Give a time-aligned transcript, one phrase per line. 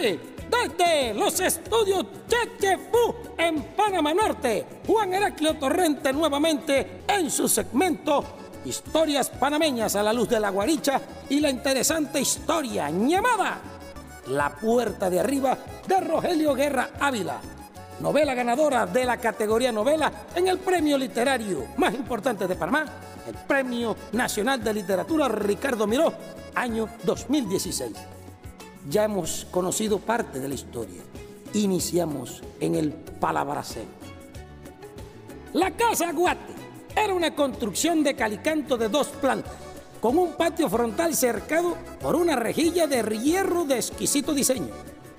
[0.00, 8.24] Desde los estudios Chechefu en Panamá Norte, Juan Heraclio Torrente nuevamente en su segmento
[8.64, 13.60] Historias panameñas a la luz de la guaricha y la interesante historia llamada
[14.28, 17.38] La puerta de arriba de Rogelio Guerra Ávila.
[18.00, 22.86] Novela ganadora de la categoría novela en el premio literario más importante de Panamá,
[23.26, 26.12] el Premio Nacional de Literatura Ricardo Miró,
[26.54, 28.19] año 2016
[28.88, 31.02] ya hemos conocido parte de la historia.
[31.54, 33.88] Iniciamos en el Palabracén.
[35.52, 36.54] La Casa Guate
[36.96, 39.52] era una construcción de calicanto de dos plantas,
[40.00, 44.72] con un patio frontal cercado por una rejilla de hierro de exquisito diseño,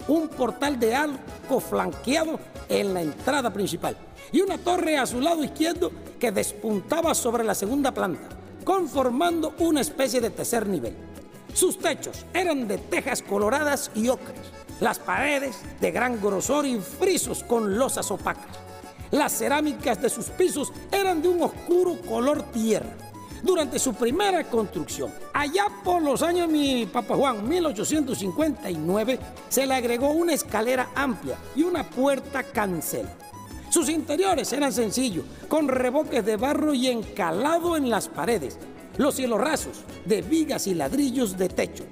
[0.07, 2.39] un portal de arco flanqueado
[2.69, 3.95] en la entrada principal
[4.31, 8.29] y una torre a su lado izquierdo que despuntaba sobre la segunda planta,
[8.63, 11.10] conformando una especie de tercer nivel.
[11.53, 14.39] Sus techos eran de tejas coloradas y ocres,
[14.79, 18.57] las paredes de gran grosor y frisos con losas opacas.
[19.11, 22.89] Las cerámicas de sus pisos eran de un oscuro color tierra.
[23.43, 30.11] Durante su primera construcción, allá por los años mi papá Juan, 1859, se le agregó
[30.11, 33.07] una escalera amplia y una puerta cancel.
[33.69, 38.59] Sus interiores eran sencillos, con reboques de barro y encalado en las paredes,
[38.97, 41.83] los cielos rasos de vigas y ladrillos de techo.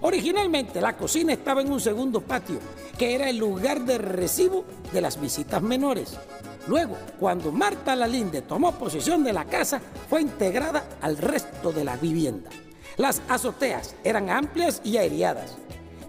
[0.00, 2.58] Originalmente la cocina estaba en un segundo patio,
[2.98, 6.18] que era el lugar de recibo de las visitas menores.
[6.66, 11.96] Luego, cuando Marta Lalinde tomó posesión de la casa, fue integrada al resto de la
[11.96, 12.50] vivienda.
[12.96, 15.56] Las azoteas eran amplias y aireadas.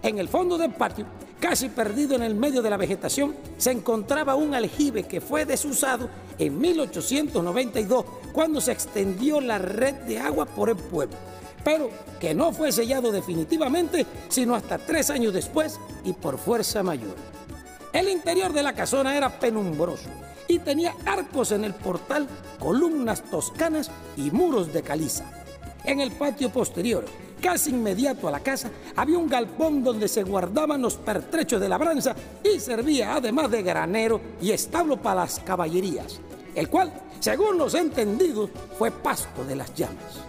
[0.02, 1.06] En el fondo del patio
[1.44, 6.08] Casi perdido en el medio de la vegetación, se encontraba un aljibe que fue desusado
[6.38, 11.14] en 1892 cuando se extendió la red de agua por el pueblo,
[11.62, 17.14] pero que no fue sellado definitivamente sino hasta tres años después y por fuerza mayor.
[17.92, 20.08] El interior de la casona era penumbroso
[20.48, 22.26] y tenía arcos en el portal,
[22.58, 25.30] columnas toscanas y muros de caliza.
[25.84, 27.04] En el patio posterior
[27.44, 32.16] Casi inmediato a la casa había un galpón donde se guardaban los pertrechos de labranza
[32.42, 36.20] y servía además de granero y establo para las caballerías,
[36.54, 36.90] el cual,
[37.20, 40.22] según los entendidos, fue pasto de las llamas.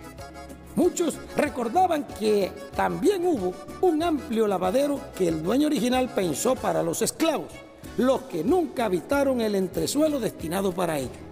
[0.76, 7.02] Muchos recordaban que también hubo un amplio lavadero que el dueño original pensó para los
[7.02, 7.48] esclavos,
[7.96, 11.25] los que nunca habitaron el entresuelo destinado para ellos.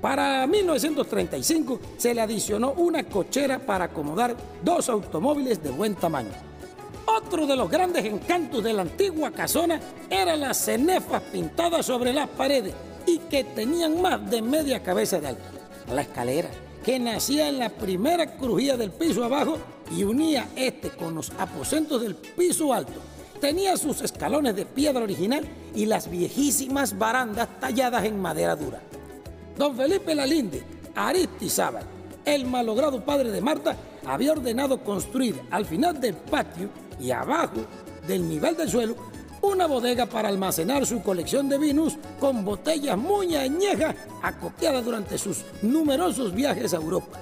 [0.00, 4.34] Para 1935 se le adicionó una cochera para acomodar
[4.64, 6.30] dos automóviles de buen tamaño.
[7.04, 9.78] Otro de los grandes encantos de la antigua casona
[10.08, 12.72] eran las cenefas pintadas sobre las paredes
[13.06, 15.42] y que tenían más de media cabeza de alto.
[15.92, 16.48] La escalera,
[16.82, 19.58] que nacía en la primera crujía del piso abajo
[19.94, 23.00] y unía este con los aposentos del piso alto,
[23.38, 28.80] tenía sus escalones de piedra original y las viejísimas barandas talladas en madera dura.
[29.60, 30.62] Don Felipe Lalinde,
[30.94, 31.84] Aristizábal,
[32.24, 33.76] el malogrado padre de Marta,
[34.06, 37.66] había ordenado construir al final del patio y abajo
[38.06, 38.96] del nivel del suelo
[39.42, 45.44] una bodega para almacenar su colección de vinos con botellas muy añejas acopiadas durante sus
[45.60, 47.18] numerosos viajes a Europa.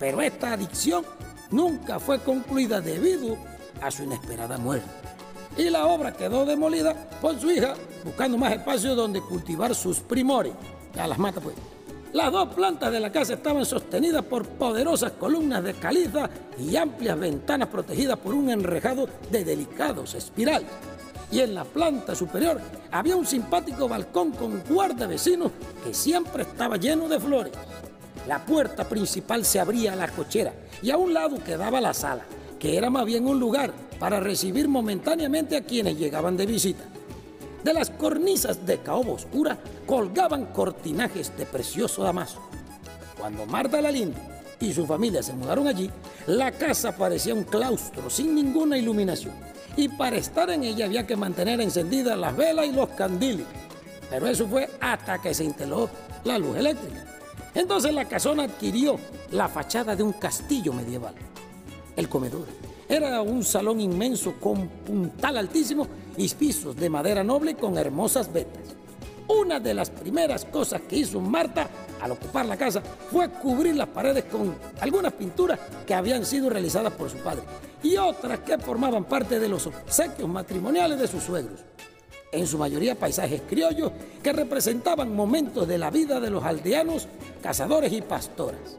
[0.00, 1.04] Pero esta adicción
[1.50, 3.36] nunca fue concluida debido
[3.82, 4.88] a su inesperada muerte.
[5.58, 10.54] Y la obra quedó demolida por su hija buscando más espacio donde cultivar sus primores.
[10.94, 11.71] Ya las mata pues.
[12.12, 16.28] Las dos plantas de la casa estaban sostenidas por poderosas columnas de caliza
[16.58, 20.68] y amplias ventanas protegidas por un enrejado de delicados espirales.
[21.30, 25.52] Y en la planta superior había un simpático balcón con guarda vecinos
[25.82, 27.54] que siempre estaba lleno de flores.
[28.28, 30.52] La puerta principal se abría a la cochera
[30.82, 32.24] y a un lado quedaba la sala,
[32.58, 36.91] que era más bien un lugar para recibir momentáneamente a quienes llegaban de visita.
[37.64, 42.40] De las cornisas de caoba oscura colgaban cortinajes de precioso damaso.
[43.18, 44.18] Cuando Marta Lalinde
[44.58, 45.88] y su familia se mudaron allí,
[46.26, 49.34] la casa parecía un claustro sin ninguna iluminación.
[49.76, 53.46] Y para estar en ella había que mantener encendidas las velas y los candiles.
[54.10, 55.88] Pero eso fue hasta que se instaló
[56.24, 57.06] la luz eléctrica.
[57.54, 58.98] Entonces la casona adquirió
[59.30, 61.14] la fachada de un castillo medieval.
[61.96, 62.46] El comedor
[62.92, 68.62] era un salón inmenso con puntal altísimo y pisos de madera noble con hermosas vetas.
[69.28, 71.70] Una de las primeras cosas que hizo Marta
[72.02, 76.92] al ocupar la casa fue cubrir las paredes con algunas pinturas que habían sido realizadas
[76.92, 77.44] por su padre
[77.82, 81.60] y otras que formaban parte de los obsequios matrimoniales de sus suegros.
[82.30, 83.90] En su mayoría paisajes criollos
[84.22, 87.08] que representaban momentos de la vida de los aldeanos,
[87.42, 88.76] cazadores y pastoras.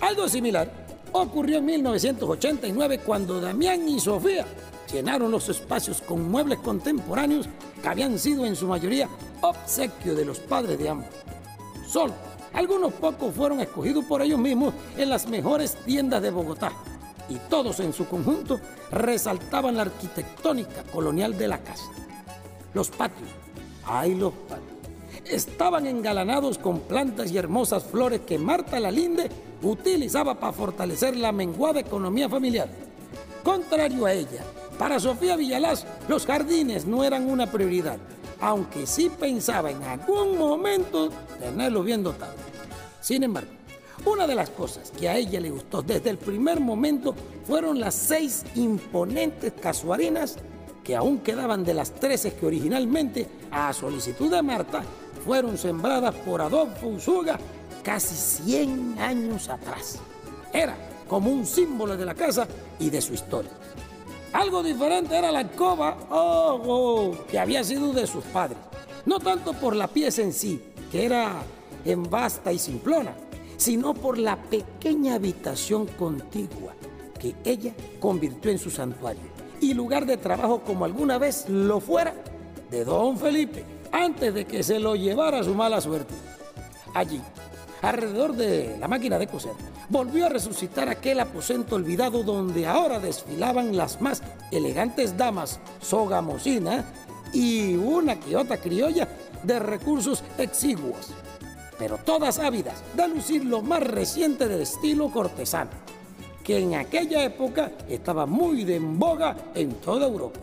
[0.00, 0.81] Algo similar
[1.12, 4.46] ocurrió en 1989 cuando Damián y Sofía
[4.92, 7.48] llenaron los espacios con muebles contemporáneos
[7.82, 9.08] que habían sido en su mayoría
[9.40, 11.08] obsequio de los padres de ambos.
[11.86, 12.14] Solo
[12.52, 16.72] algunos pocos fueron escogidos por ellos mismos en las mejores tiendas de Bogotá
[17.28, 18.60] y todos en su conjunto
[18.90, 21.84] resaltaban la arquitectónica colonial de la casa.
[22.74, 23.28] Los patios,
[23.84, 24.71] ay los patios,
[25.26, 29.28] estaban engalanados con plantas y hermosas flores que Marta Lalinde
[29.62, 32.68] utilizaba para fortalecer la menguada economía familiar.
[33.42, 34.44] Contrario a ella,
[34.78, 37.98] para Sofía Villalaz los jardines no eran una prioridad,
[38.40, 42.36] aunque sí pensaba en algún momento tenerlos bien dotados.
[43.00, 43.50] Sin embargo,
[44.04, 47.14] una de las cosas que a ella le gustó desde el primer momento
[47.46, 50.38] fueron las seis imponentes casuarinas
[50.82, 54.82] que aún quedaban de las trece que originalmente, a solicitud de Marta,
[55.24, 57.38] fueron sembradas por Adolfo Usuga
[57.82, 59.98] casi 100 años atrás.
[60.52, 60.76] Era
[61.08, 62.46] como un símbolo de la casa
[62.78, 63.50] y de su historia.
[64.32, 68.58] Algo diferente era la alcoba oh, oh, que había sido de sus padres.
[69.04, 71.42] No tanto por la pieza en sí, que era
[71.84, 73.14] en vasta y simplona,
[73.56, 76.74] sino por la pequeña habitación contigua
[77.18, 79.22] que ella convirtió en su santuario
[79.60, 82.14] y lugar de trabajo como alguna vez lo fuera
[82.70, 86.14] de don Felipe, antes de que se lo llevara su mala suerte.
[86.94, 87.20] Allí,
[87.82, 89.52] alrededor de la máquina de coser,
[89.88, 96.84] volvió a resucitar aquel aposento olvidado donde ahora desfilaban las más elegantes damas sogamosina
[97.32, 99.08] y una que otra criolla
[99.42, 101.10] de recursos exiguos,
[101.78, 105.70] pero todas ávidas de lucir lo más reciente del estilo cortesano,
[106.44, 110.40] que en aquella época estaba muy de en boga en toda Europa.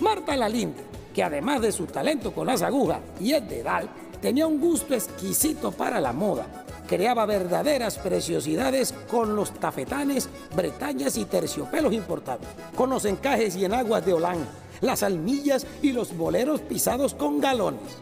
[0.00, 3.88] Marta Lalinde, que además de su talento con las agujas y el dedal,
[4.20, 6.46] tenía un gusto exquisito para la moda.
[6.86, 14.04] Creaba verdaderas preciosidades con los tafetanes, bretañas y terciopelos importados, con los encajes y enaguas
[14.04, 14.38] de Holán,
[14.80, 17.98] las almillas y los boleros pisados con galones.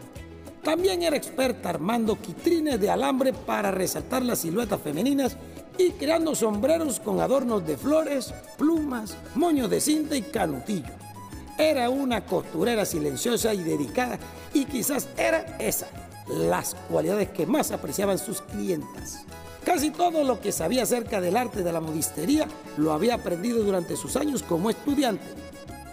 [0.63, 5.37] También era experta armando quitrines de alambre para resaltar las siluetas femeninas
[5.79, 10.93] y creando sombreros con adornos de flores, plumas, moños de cinta y canutillo.
[11.59, 14.19] Era una costurera silenciosa y dedicada
[14.55, 15.89] y quizás era esa
[16.29, 19.25] las cualidades que más apreciaban sus clientas.
[19.65, 22.47] Casi todo lo que sabía acerca del arte de la modistería
[22.77, 25.25] lo había aprendido durante sus años como estudiante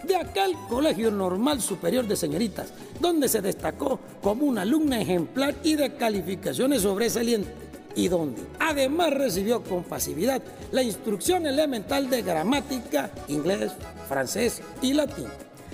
[0.04, 2.68] de aquel Colegio Normal Superior de Señoritas,
[3.00, 7.52] donde se destacó como una alumna ejemplar y de calificaciones sobresalientes,
[7.96, 10.40] y donde además recibió con facilidad
[10.70, 13.72] la instrucción elemental de gramática, inglés,
[14.08, 15.26] francés y latín.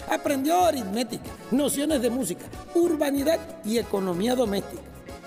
[0.08, 2.44] Aprendió aritmética, nociones de música,
[2.74, 4.82] urbanidad y economía doméstica.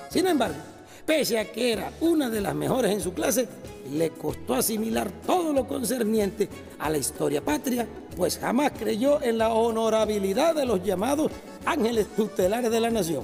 [0.10, 0.58] Sin embargo,
[1.06, 3.48] pese a que era una de las mejores en su clase,
[3.92, 6.50] le costó asimilar todo lo concerniente
[6.80, 11.32] a la historia patria, pues jamás creyó en la honorabilidad de los llamados
[11.66, 13.24] ángeles tutelares de la nación.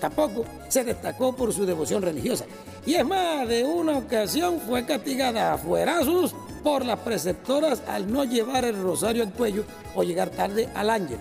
[0.00, 2.44] Tampoco se destacó por su devoción religiosa.
[2.86, 8.24] Y es más, de una ocasión fue castigada a fuerazos por las preceptoras al no
[8.24, 9.64] llevar el rosario al cuello
[9.94, 11.18] o llegar tarde al ángel.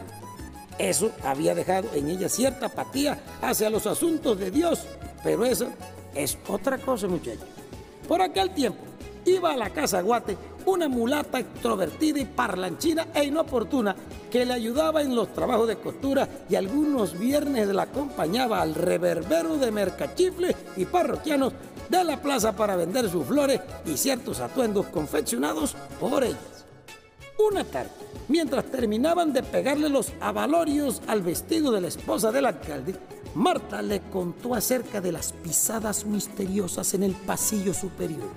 [0.78, 4.86] Eso había dejado en ella cierta apatía hacia los asuntos de Dios,
[5.24, 5.70] pero eso
[6.14, 7.48] es otra cosa, muchachos.
[8.08, 8.80] Por aquel tiempo
[9.26, 10.38] iba a la casa Guate
[10.68, 13.96] una mulata extrovertida y parlanchina e inoportuna
[14.30, 19.58] que le ayudaba en los trabajos de costura y algunos viernes la acompañaba al reverbero
[19.58, 21.54] de mercachifles y parroquianos
[21.90, 26.66] de la plaza para vender sus flores y ciertos atuendos confeccionados por ellas.
[27.40, 27.92] Una tarde,
[28.28, 32.96] mientras terminaban de pegarle los avalorios al vestido de la esposa del alcalde,
[33.36, 38.30] Marta le contó acerca de las pisadas misteriosas en el pasillo superior.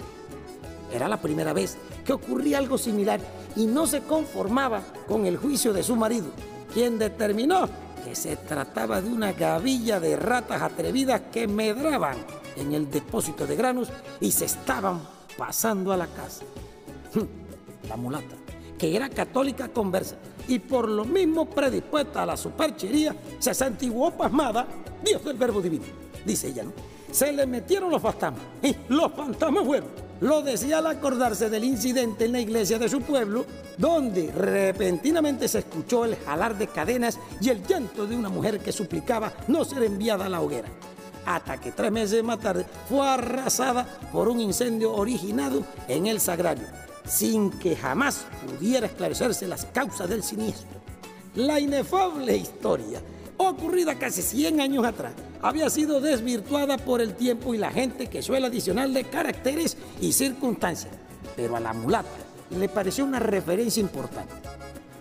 [0.93, 3.21] Era la primera vez que ocurría algo similar
[3.57, 6.27] y no se conformaba con el juicio de su marido,
[6.75, 7.69] quien determinó
[8.05, 12.17] que se trataba de una gavilla de ratas atrevidas que medraban
[12.57, 13.89] en el depósito de granos
[14.21, 15.01] y se estaban
[15.37, 16.43] pasando a la casa.
[17.89, 18.37] La mulata,
[18.79, 20.17] que era católica conversa
[20.47, 24.67] y por lo mismo predispuesta a la superchería, se santiguó pasmada,
[25.05, 25.85] Dios del verbo divino,
[26.25, 26.73] dice ella, ¿no?
[27.11, 29.89] Se le metieron los fantasmas y los fantasmas fueron.
[30.21, 33.47] Lo decía al acordarse del incidente en la iglesia de su pueblo,
[33.79, 38.71] donde repentinamente se escuchó el jalar de cadenas y el llanto de una mujer que
[38.71, 40.69] suplicaba no ser enviada a la hoguera
[41.27, 46.67] hasta que tres meses más tarde fue arrasada por un incendio originado en el sagrario,
[47.05, 50.81] sin que jamás pudiera esclarecerse las causas del siniestro.
[51.35, 53.01] La inefable historia,
[53.37, 55.13] ocurrida casi 100 años atrás,
[55.43, 60.93] había sido desvirtuada por el tiempo y la gente que suele adicionarle caracteres y circunstancias,
[61.37, 62.09] pero a la mulata
[62.59, 64.35] le pareció una referencia importante.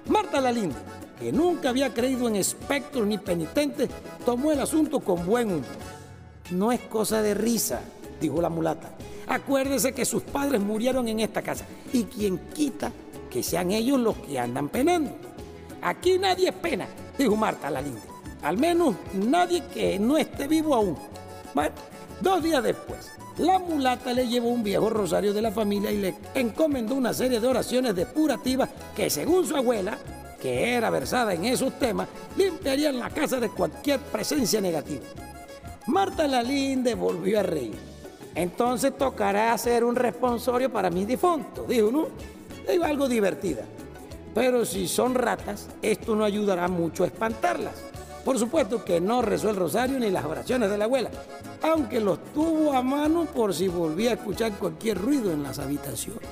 [0.07, 0.75] Marta Lalinde,
[1.19, 3.89] que nunca había creído en espectros ni penitentes,
[4.25, 5.65] tomó el asunto con buen humor.
[6.51, 7.81] No es cosa de risa,
[8.19, 8.91] dijo la mulata.
[9.27, 12.91] Acuérdese que sus padres murieron en esta casa y quien quita
[13.29, 15.11] que sean ellos los que andan penando.
[15.81, 16.87] Aquí nadie es pena,
[17.17, 18.01] dijo Marta Lalinde.
[18.41, 20.97] Al menos nadie que no esté vivo aún.
[22.21, 26.15] Dos días después, la mulata le llevó un viejo rosario de la familia y le
[26.33, 29.97] encomendó una serie de oraciones depurativas que según su abuela,
[30.41, 35.05] que era versada en esos temas, limpiarían la casa de cualquier presencia negativa.
[35.87, 37.77] Marta Lalinde volvió a reír.
[38.35, 42.07] Entonces tocará hacer un responsorio para mis difuntos, dijo, ¿no?
[42.69, 43.63] Digo, algo divertida.
[44.35, 47.73] Pero si son ratas, esto no ayudará mucho a espantarlas.
[48.23, 51.09] Por supuesto que no rezó el rosario ni las oraciones de la abuela,
[51.63, 56.29] aunque los tuvo a mano por si volvía a escuchar cualquier ruido en las habitaciones.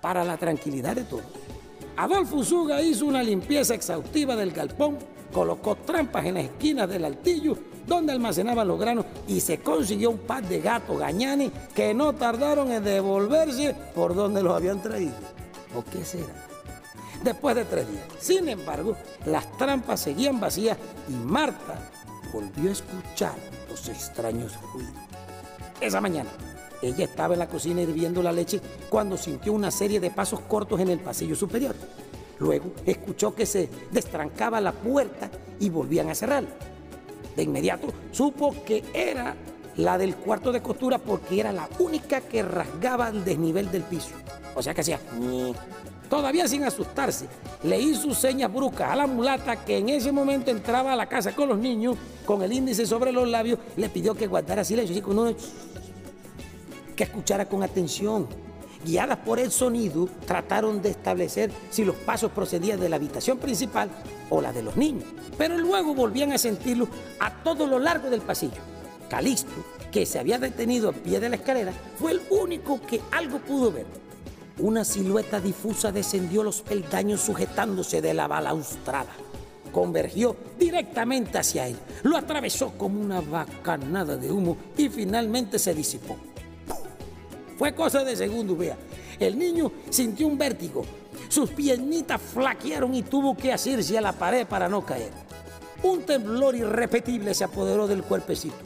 [0.00, 1.24] Para la tranquilidad de todos,
[1.96, 4.98] Adolfo Usuga hizo una limpieza exhaustiva del galpón,
[5.32, 7.56] colocó trampas en las esquinas del altillo
[7.90, 12.70] donde almacenaban los granos y se consiguió un par de gatos gañanes que no tardaron
[12.70, 15.16] en devolverse por donde los habían traído.
[15.74, 16.32] ¿O qué será?
[17.24, 18.04] Después de tres días.
[18.20, 20.78] Sin embargo, las trampas seguían vacías
[21.08, 21.90] y Marta
[22.32, 23.34] volvió a escuchar
[23.68, 24.94] los extraños ruidos.
[25.80, 26.30] Esa mañana,
[26.82, 30.78] ella estaba en la cocina hirviendo la leche cuando sintió una serie de pasos cortos
[30.78, 31.74] en el pasillo superior.
[32.38, 35.28] Luego escuchó que se destrancaba la puerta
[35.58, 36.69] y volvían a cerrarla.
[37.36, 39.36] De inmediato supo que era
[39.76, 44.10] la del cuarto de costura porque era la única que rasgaba el desnivel del piso.
[44.54, 45.00] O sea que hacía...
[46.10, 47.26] Todavía sin asustarse,
[47.62, 51.36] le hizo señas bruscas a la mulata que en ese momento entraba a la casa
[51.36, 51.96] con los niños,
[52.26, 55.32] con el índice sobre los labios, le pidió que guardara silencio, y con uno,
[56.96, 58.26] que escuchara con atención.
[58.84, 63.90] Guiadas por el sonido, trataron de establecer si los pasos procedían de la habitación principal
[64.30, 65.04] o la de los niños,
[65.36, 68.62] pero luego volvían a sentirlo a todo lo largo del pasillo.
[69.08, 69.52] Calixto,
[69.90, 73.72] que se había detenido a pie de la escalera, fue el único que algo pudo
[73.72, 73.86] ver
[74.62, 79.08] una silueta difusa descendió los peldaños sujetándose de la balaustrada.
[79.72, 86.16] Convergió directamente hacia él, lo atravesó como una bacanada de humo y finalmente se disipó.
[87.60, 88.74] Fue cosa de segundo, vea.
[89.18, 90.82] El niño sintió un vértigo,
[91.28, 95.10] sus piernitas flaquearon y tuvo que asirse a la pared para no caer.
[95.82, 98.56] Un temblor irrepetible se apoderó del cuerpecito.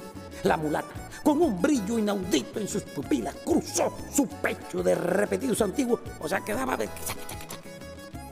[0.45, 5.99] La mulata con un brillo inaudito en sus pupilas, cruzó su pecho de repetidos antiguos,
[6.21, 6.79] o sea, quedaba.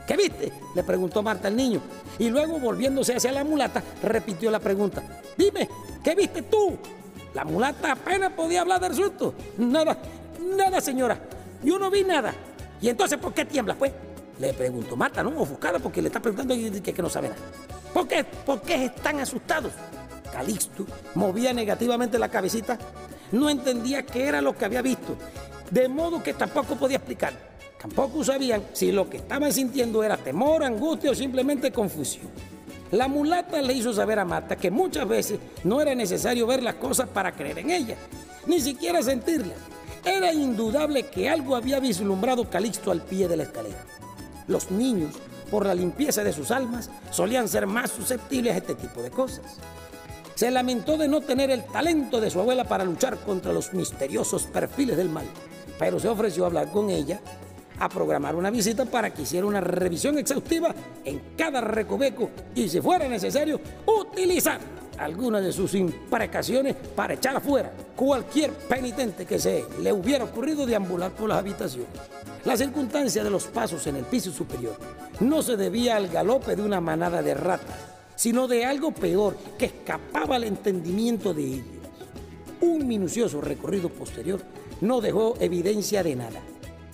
[0.07, 0.53] ¿Qué viste?
[0.75, 1.81] Le preguntó Marta al niño.
[2.17, 5.03] Y luego, volviéndose hacia la mulata, repitió la pregunta.
[5.37, 5.67] Dime,
[6.01, 6.77] ¿qué viste tú?
[7.33, 9.33] La mulata apenas podía hablar del susto.
[9.57, 9.97] Nada,
[10.43, 11.19] nada, señora.
[11.63, 12.33] Yo no vi nada.
[12.81, 13.91] ¿Y entonces por qué tiembla, pues?
[14.39, 15.29] Le preguntó Marta, ¿no?
[15.39, 17.41] Ofuscada porque le está preguntando y que, que no sabe nada.
[17.93, 18.23] ¿Por qué?
[18.23, 19.71] ¿Por qué están asustados?
[20.31, 22.77] Calixto movía negativamente la cabecita,
[23.31, 25.15] no entendía qué era lo que había visto,
[25.69, 27.33] de modo que tampoco podía explicar.
[27.79, 32.27] Tampoco sabían si lo que estaban sintiendo era temor, angustia o simplemente confusión.
[32.91, 36.75] La mulata le hizo saber a Marta que muchas veces no era necesario ver las
[36.75, 37.97] cosas para creer en ellas,
[38.47, 39.57] ni siquiera sentirlas.
[40.05, 43.85] Era indudable que algo había vislumbrado Calixto al pie de la escalera.
[44.47, 45.13] Los niños,
[45.49, 49.59] por la limpieza de sus almas, solían ser más susceptibles a este tipo de cosas.
[50.35, 54.43] Se lamentó de no tener el talento de su abuela para luchar contra los misteriosos
[54.43, 55.25] perfiles del mal,
[55.79, 57.21] pero se ofreció a hablar con ella,
[57.79, 62.81] a programar una visita para que hiciera una revisión exhaustiva en cada recoveco y, si
[62.81, 64.59] fuera necesario, utilizar
[65.05, 71.11] algunas de sus imprecaciones para echar afuera cualquier penitente que se le hubiera ocurrido deambular
[71.11, 71.89] por las habitaciones.
[72.45, 74.75] La circunstancia de los pasos en el piso superior
[75.19, 77.77] no se debía al galope de una manada de ratas,
[78.15, 81.65] sino de algo peor que escapaba al entendimiento de ellos.
[82.61, 84.41] Un minucioso recorrido posterior
[84.81, 86.41] no dejó evidencia de nada,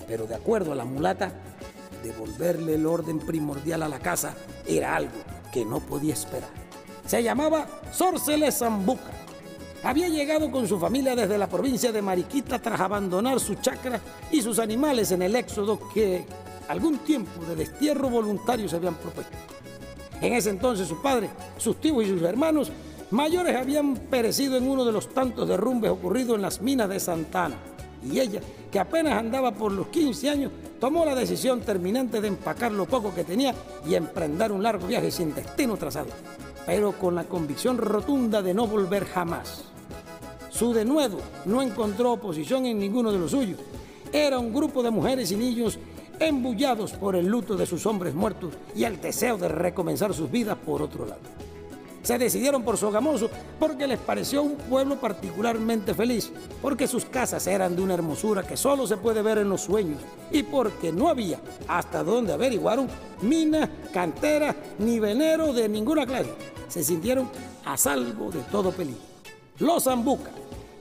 [0.06, 1.32] pero de acuerdo a la mulata,
[2.02, 4.34] devolverle el orden primordial a la casa
[4.66, 5.12] era algo
[5.52, 6.59] que no podía esperar.
[7.06, 9.10] Se llamaba Sorceles Zambuca.
[9.82, 14.42] Había llegado con su familia desde la provincia de Mariquita tras abandonar su chacra y
[14.42, 16.26] sus animales en el éxodo que
[16.68, 19.36] algún tiempo de destierro voluntario se habían propuesto.
[20.20, 22.70] En ese entonces su padre, sus tíos y sus hermanos
[23.10, 27.56] mayores habían perecido en uno de los tantos derrumbes ocurridos en las minas de Santana.
[28.08, 28.40] Y ella,
[28.70, 33.14] que apenas andaba por los 15 años, tomó la decisión terminante de empacar lo poco
[33.14, 33.54] que tenía
[33.86, 36.08] y emprender un largo viaje sin destino trazado,
[36.66, 39.64] pero con la convicción rotunda de no volver jamás.
[40.50, 43.58] Su denuedo no encontró oposición en ninguno de los suyos.
[44.12, 45.78] Era un grupo de mujeres y niños
[46.18, 50.58] embullados por el luto de sus hombres muertos y el deseo de recomenzar sus vidas
[50.58, 51.20] por otro lado.
[52.02, 53.28] Se decidieron por Sogamoso
[53.58, 58.56] porque les pareció un pueblo particularmente feliz, porque sus casas eran de una hermosura que
[58.56, 62.88] solo se puede ver en los sueños y porque no había, hasta donde averiguaron,
[63.20, 66.32] mina, cantera ni venero de ninguna clase.
[66.68, 67.28] Se sintieron
[67.64, 69.02] a salvo de todo peligro.
[69.58, 70.30] Los Zambuca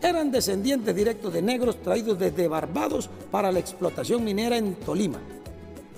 [0.02, 5.20] eran descendientes directos de negros traídos desde Barbados para la explotación minera en Tolima.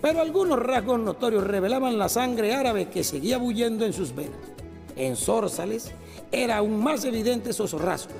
[0.01, 4.50] Pero algunos rasgos notorios revelaban la sangre árabe que seguía bullendo en sus venas.
[4.95, 5.91] En Zórzales
[6.31, 8.15] era aún más evidente esos rasgos.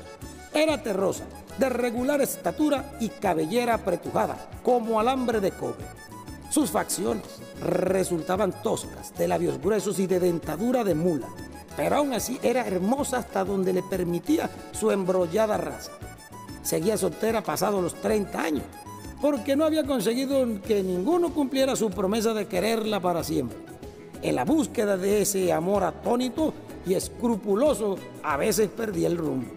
[0.53, 1.25] Era terrosa,
[1.57, 5.85] de regular estatura y cabellera apretujada, como alambre de cobre.
[6.49, 7.23] Sus facciones
[7.63, 11.27] resultaban toscas, de labios gruesos y de dentadura de mula,
[11.77, 15.91] pero aún así era hermosa hasta donde le permitía su embrollada raza.
[16.63, 18.63] Seguía soltera pasado los 30 años,
[19.21, 23.70] porque no había conseguido que ninguno cumpliera su promesa de quererla para siempre.
[24.21, 26.53] En la búsqueda de ese amor atónito
[26.85, 29.51] y escrupuloso, a veces perdía el rumbo.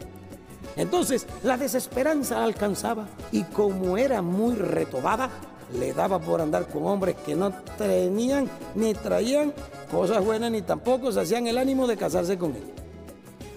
[0.77, 5.31] Entonces la desesperanza alcanzaba y como era muy retobada,
[5.79, 9.53] le daba por andar con hombres que no tenían ni traían
[9.91, 12.73] cosas buenas ni tampoco se hacían el ánimo de casarse con ella.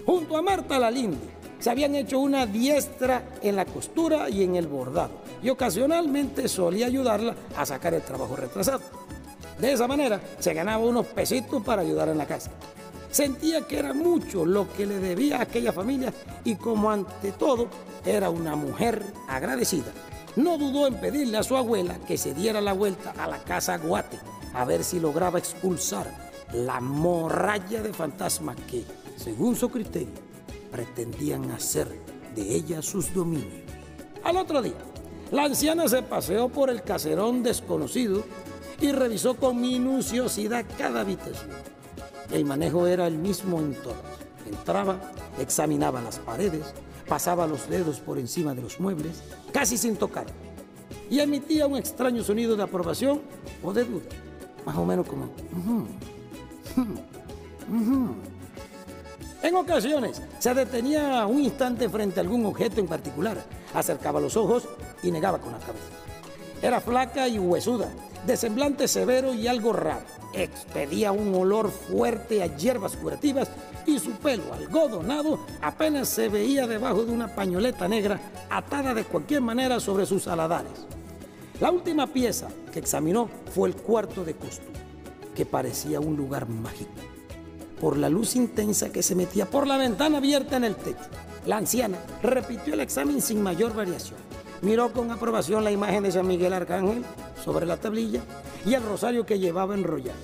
[0.06, 1.18] Junto a Marta Lalinde
[1.58, 5.10] se habían hecho una diestra en la costura y en el bordado
[5.42, 8.80] y ocasionalmente solía ayudarla a sacar el trabajo retrasado.
[9.58, 12.50] De esa manera se ganaba unos pesitos para ayudar en la casa.
[13.10, 16.12] Sentía que era mucho lo que le debía a aquella familia
[16.44, 17.68] y como ante todo
[18.04, 19.92] era una mujer agradecida,
[20.36, 23.78] no dudó en pedirle a su abuela que se diera la vuelta a la casa
[23.78, 24.18] Guate
[24.54, 26.06] a ver si lograba expulsar
[26.52, 28.84] la morralla de fantasmas que,
[29.16, 30.14] según su criterio,
[30.70, 31.88] pretendían hacer
[32.34, 33.62] de ella sus dominios.
[34.22, 34.78] Al otro día,
[35.30, 38.24] la anciana se paseó por el caserón desconocido
[38.80, 41.50] y revisó con minuciosidad cada habitación.
[42.30, 43.98] El manejo era el mismo en todas.
[44.46, 44.98] Entraba,
[45.38, 46.74] examinaba las paredes,
[47.08, 50.26] pasaba los dedos por encima de los muebles, casi sin tocar,
[51.10, 53.20] y emitía un extraño sonido de aprobación
[53.62, 54.06] o de duda,
[54.64, 55.30] más o menos como...
[59.42, 63.42] En ocasiones se detenía un instante frente a algún objeto en particular,
[63.74, 64.68] acercaba los ojos
[65.02, 65.86] y negaba con la cabeza.
[66.60, 67.88] Era flaca y huesuda,
[68.26, 70.04] de semblante severo y algo raro.
[70.32, 73.48] Expedía un olor fuerte a hierbas curativas
[73.86, 79.40] y su pelo algodonado apenas se veía debajo de una pañoleta negra atada de cualquier
[79.40, 80.86] manera sobre sus aladares.
[81.60, 84.78] La última pieza que examinó fue el cuarto de costura,
[85.34, 86.90] que parecía un lugar mágico,
[87.80, 91.08] por la luz intensa que se metía por la ventana abierta en el techo.
[91.46, 94.18] La anciana repitió el examen sin mayor variación.
[94.60, 97.04] Miró con aprobación la imagen de San Miguel Arcángel
[97.44, 98.22] sobre la tablilla
[98.64, 100.18] y el rosario que llevaba enrollado.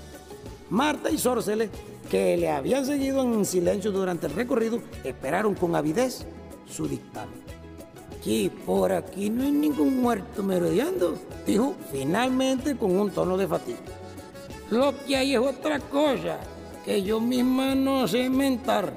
[0.71, 1.71] Marta y Sórceles,
[2.11, 6.27] que le habían seguido en silencio durante el recorrido, esperaron con avidez
[6.67, 7.43] su dictamen.
[8.19, 13.79] Aquí, por aquí no hay ningún muerto merodeando, dijo finalmente con un tono de fatiga.
[14.71, 16.39] Lo que hay es otra cosa
[16.85, 18.93] que yo misma no sé inventar.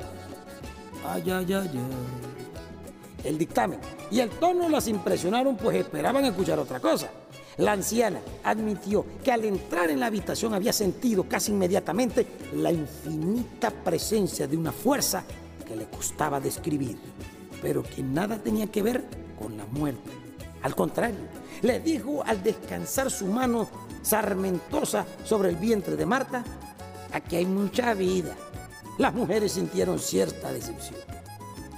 [1.05, 1.79] Ay, ay, ay, ay.
[3.23, 7.09] El dictamen y el tono las impresionaron, pues esperaban escuchar otra cosa.
[7.57, 13.71] La anciana admitió que al entrar en la habitación había sentido casi inmediatamente la infinita
[13.71, 15.23] presencia de una fuerza
[15.67, 16.97] que le costaba describir,
[17.61, 19.03] pero que nada tenía que ver
[19.39, 20.11] con la muerte.
[20.61, 21.19] Al contrario,
[21.63, 23.67] le dijo al descansar su mano
[24.03, 26.43] sarmentosa sobre el vientre de Marta,
[27.11, 28.35] aquí hay mucha vida.
[28.99, 30.99] Las mujeres sintieron cierta decepción.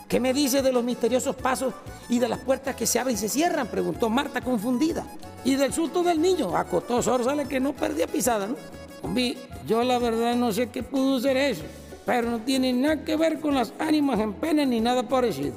[0.10, 1.74] ¿Qué me dice de los misteriosos pasos
[2.10, 3.68] y de las puertas que se abren y se cierran?
[3.68, 5.06] Preguntó Marta confundida.
[5.44, 8.56] Y del susto del niño, acotó Sórzale que no perdía pisada, ¿no?
[9.02, 11.64] Hombre, yo la verdad no sé qué pudo ser eso,
[12.06, 15.54] pero no tiene nada que ver con las ánimas en pena ni nada parecido.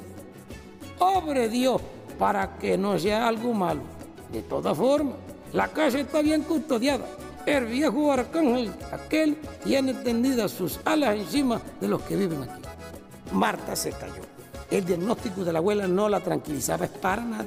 [0.97, 1.81] Pobre Dios,
[2.17, 3.81] para que no sea algo malo.
[4.31, 5.15] De todas formas,
[5.51, 7.05] la casa está bien custodiada.
[7.45, 12.61] El viejo arcángel, aquel, tiene tendidas sus alas encima de los que viven aquí.
[13.33, 14.21] Marta se cayó.
[14.71, 17.45] El diagnóstico de la abuela no la tranquilizaba para nada.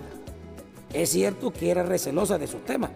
[0.96, 2.90] Es cierto que era recelosa de sus temas,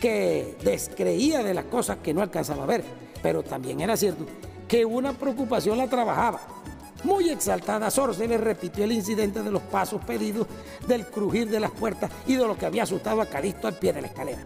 [0.00, 2.82] que descreía de las cosas que no alcanzaba a ver,
[3.22, 4.26] pero también era cierto
[4.66, 6.40] que una preocupación la trabajaba.
[7.04, 10.48] Muy exaltada, Sorce le repitió el incidente de los pasos pedidos,
[10.88, 13.92] del crujir de las puertas y de lo que había asustado a Calisto al pie
[13.92, 14.42] de la escalera.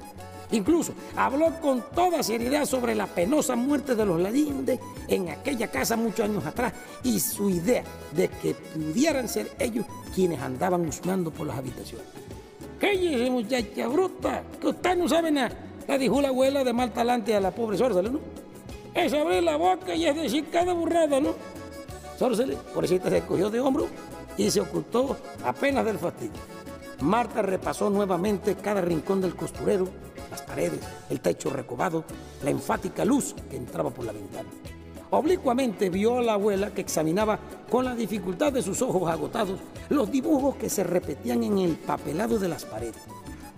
[0.51, 5.97] Incluso habló con toda seriedad sobre la penosa muerte de los Lalinde en aquella casa
[5.97, 7.83] muchos años atrás y su idea
[8.13, 12.07] de que pudieran ser ellos quienes andaban husmeando por las habitaciones.
[12.81, 15.55] Cállese, muchacha bruta, que usted no sabe nada.
[15.87, 18.21] le dijo la abuela de mal talante a la pobre Sórsele, ¿no?
[18.95, 21.35] Es abrir la boca y es decir cada burrada, ¿no?
[22.19, 23.87] Sórsele, pobrecita, se cogió de hombro
[24.39, 26.41] y se ocultó apenas del fastidio.
[27.03, 29.87] Marta repasó nuevamente cada rincón del costurero,
[30.31, 32.05] las paredes, el techo recobado,
[32.43, 34.49] la enfática luz que entraba por la ventana.
[35.13, 40.11] Oblicuamente vio a la abuela que examinaba con la dificultad de sus ojos agotados los
[40.11, 43.03] dibujos que se repetían en el papelado de las paredes,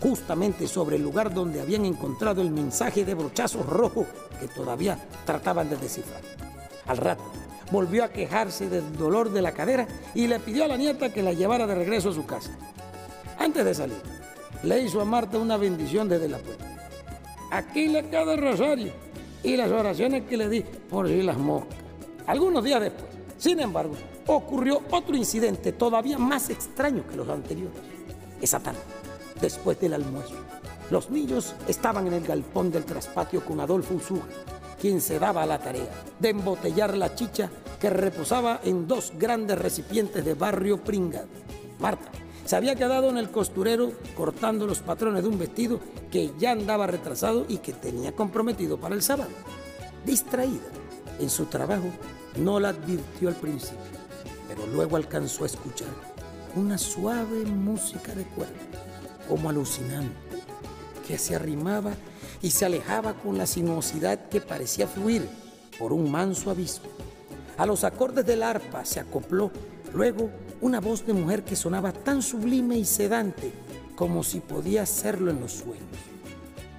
[0.00, 4.06] justamente sobre el lugar donde habían encontrado el mensaje de brochazos rojos
[4.40, 6.22] que todavía trataban de descifrar.
[6.86, 7.22] Al rato,
[7.70, 11.22] volvió a quejarse del dolor de la cadera y le pidió a la nieta que
[11.22, 12.50] la llevara de regreso a su casa.
[13.38, 14.00] Antes de salir,
[14.62, 16.64] le hizo a Marta una bendición desde la puerta.
[17.50, 19.11] Aquí le queda el rosario
[19.42, 21.78] y las oraciones que le di por si las moscas.
[22.26, 23.94] Algunos días después, sin embargo,
[24.26, 27.80] ocurrió otro incidente todavía más extraño que los anteriores.
[28.40, 28.80] Esa tarde,
[29.40, 30.34] después del almuerzo,
[30.90, 34.24] los niños estaban en el galpón del traspatio con Adolfo Usuga,
[34.80, 37.50] quien se daba a la tarea de embotellar la chicha
[37.80, 41.28] que reposaba en dos grandes recipientes de barrio pringado.
[41.80, 42.10] Marta
[42.44, 46.86] se había quedado en el costurero cortando los patrones de un vestido que ya andaba
[46.86, 49.30] retrasado y que tenía comprometido para el sábado.
[50.04, 50.66] Distraída
[51.20, 51.88] en su trabajo,
[52.36, 53.78] no la advirtió al principio,
[54.48, 55.88] pero luego alcanzó a escuchar
[56.56, 58.52] una suave música de cuerda,
[59.28, 60.16] como alucinante,
[61.06, 61.92] que se arrimaba
[62.42, 65.28] y se alejaba con la sinuosidad que parecía fluir
[65.78, 66.88] por un manso abismo.
[67.56, 69.50] A los acordes del arpa se acopló
[69.94, 73.52] luego una voz de mujer que sonaba tan sublime y sedante
[73.96, 75.86] como si podía hacerlo en los sueños.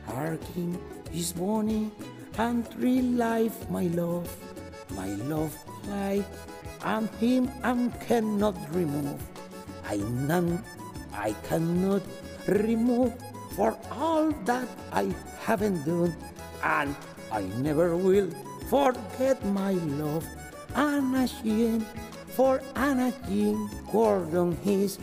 [0.08, 0.78] Harking
[1.14, 1.92] is bonny
[2.38, 4.28] and tree life, my love,
[4.96, 5.52] my love
[5.88, 6.26] life,
[6.84, 9.20] and him I cannot remove.
[9.90, 10.64] I none
[11.14, 12.02] I cannot
[12.48, 13.14] remove
[13.56, 15.14] for all that I
[15.46, 16.16] haven't done,
[16.64, 16.96] and
[17.32, 18.30] I never will
[18.70, 20.26] forget my love.
[20.74, 21.86] Sheehan,
[22.36, 24.98] for Anna Jean Gordon, his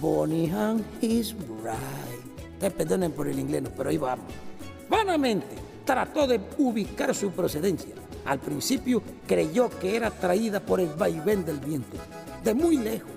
[0.00, 1.78] Bonnie and his bride.
[2.60, 4.26] Te perdonen por el inglés, pero ahí vamos.
[4.88, 7.94] Vanamente trató de ubicar su procedencia.
[8.26, 11.96] Al principio creyó que era traída por el vaivén del viento,
[12.42, 13.10] de muy lejos.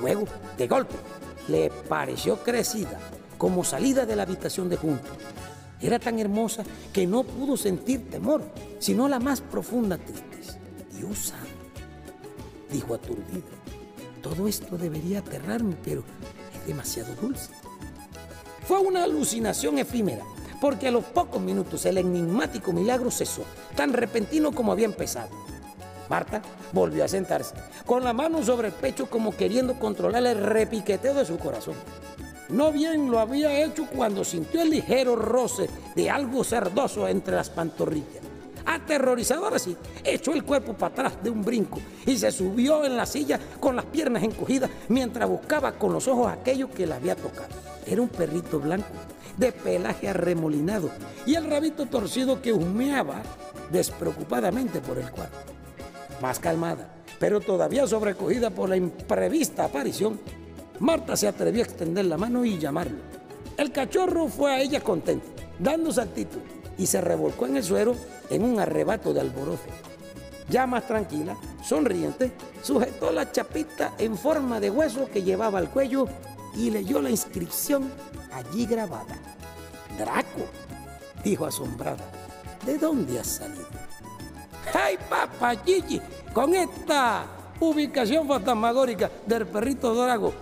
[0.00, 0.24] Luego,
[0.56, 0.96] de golpe,
[1.48, 2.98] le pareció crecida,
[3.38, 5.10] como salida de la habitación de junto.
[5.80, 8.42] Era tan hermosa que no pudo sentir temor,
[8.78, 10.58] sino la más profunda tristeza.
[10.98, 11.32] Dios
[12.74, 13.46] dijo aturdida.
[14.20, 16.02] Todo esto debería aterrarme, pero
[16.52, 17.50] es demasiado dulce.
[18.66, 20.24] Fue una alucinación efímera,
[20.60, 23.44] porque a los pocos minutos el enigmático milagro cesó,
[23.76, 25.30] tan repentino como había empezado.
[26.08, 27.54] Marta volvió a sentarse,
[27.86, 31.76] con la mano sobre el pecho como queriendo controlar el repiqueteo de su corazón.
[32.48, 37.50] No bien lo había hecho cuando sintió el ligero roce de algo cerdoso entre las
[37.50, 38.23] pantorrillas.
[38.66, 42.96] Aterrorizado ahora sí, echó el cuerpo para atrás de un brinco y se subió en
[42.96, 47.14] la silla con las piernas encogidas mientras buscaba con los ojos aquello que le había
[47.14, 47.48] tocado.
[47.86, 48.88] Era un perrito blanco,
[49.36, 50.90] de pelaje arremolinado
[51.26, 53.22] y el rabito torcido que humeaba
[53.70, 55.36] despreocupadamente por el cuarto.
[56.22, 60.18] Más calmada, pero todavía sobrecogida por la imprevista aparición,
[60.78, 62.98] Marta se atrevió a extender la mano y llamarlo.
[63.56, 65.26] El cachorro fue a ella contento,
[65.58, 66.40] dando saltitos
[66.78, 67.94] y se revolcó en el suero
[68.30, 69.64] en un arrebato de alborozo.
[70.48, 72.32] Ya más tranquila, sonriente,
[72.62, 76.06] sujetó la chapita en forma de hueso que llevaba al cuello
[76.54, 77.90] y leyó la inscripción
[78.32, 79.16] allí grabada.
[79.98, 80.46] Draco,
[81.22, 82.04] dijo asombrada,
[82.66, 83.66] ¿de dónde has salido?
[84.72, 86.00] ¡Ay, papá Gigi!
[86.32, 87.26] Con esta
[87.60, 90.32] ubicación fantasmagórica del perrito Drago,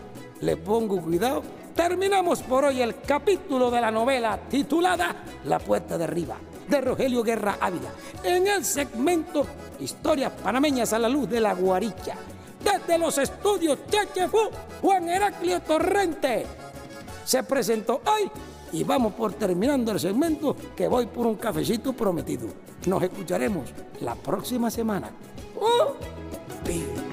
[0.41, 1.43] le pongo cuidado.
[1.75, 6.37] Terminamos por hoy el capítulo de la novela titulada La puerta de arriba
[6.69, 7.91] de Rogelio Guerra Ávila,
[8.23, 9.47] en el segmento
[9.81, 12.15] Historias panameñas a la luz de la guaricha.
[12.63, 16.47] Desde los estudios Chechefu, Juan Heraclio Torrente
[17.25, 18.31] se presentó hoy
[18.73, 22.49] y vamos por terminando el segmento que voy por un cafecito prometido.
[22.87, 25.11] Nos escucharemos la próxima semana.
[25.57, 27.12] ¡Uh!